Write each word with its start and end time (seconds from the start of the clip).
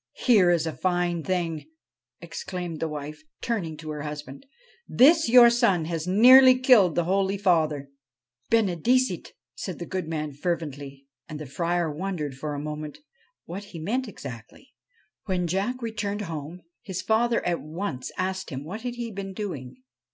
'Here 0.26 0.50
is 0.50 0.66
a 0.66 0.76
fine 0.76 1.22
thing,' 1.22 1.64
exclaimed 2.20 2.78
the 2.78 2.90
wife, 2.90 3.22
turning 3.40 3.78
to 3.78 3.88
her 3.88 4.02
husband.' 4.02 4.44
This 5.02 5.30
your 5.30 5.48
son 5.48 5.86
has 5.86 6.06
nearly 6.06 6.58
killed 6.58 6.94
the 6.94 7.04
holy 7.06 7.38
Father!'' 7.38 7.88
Benedicite!' 8.52 9.32
said 9.54 9.78
the 9.78 9.86
good 9.86 10.06
man 10.08 10.32
fervently, 10.34 11.06
and 11.26 11.38
the 11.40 11.46
Friar 11.46 11.90
wondered 11.90 12.34
for 12.36 12.52
a 12.54 12.60
moment 12.60 12.98
what 13.46 13.64
he 13.72 13.78
meant 13.78 14.08
exactly. 14.08 14.74
When 15.24 15.46
Jack 15.46 15.80
returned 15.80 16.20
home 16.28 16.60
his 16.82 17.00
father 17.00 17.42
at 17.46 17.62
once 17.62 18.12
asked 18.18 18.50
him 18.50 18.64
what 18.64 18.82
he 18.82 19.06
had 19.06 19.14
been 19.14 19.32
doing. 19.32 19.76